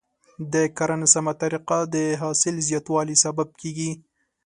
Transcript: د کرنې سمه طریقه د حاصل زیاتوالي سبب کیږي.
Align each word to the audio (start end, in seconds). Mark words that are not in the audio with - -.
د 0.53 0.55
کرنې 0.77 1.07
سمه 1.13 1.33
طریقه 1.41 1.77
د 1.95 1.95
حاصل 2.21 2.55
زیاتوالي 2.67 3.15
سبب 3.23 3.47
کیږي. 3.61 3.91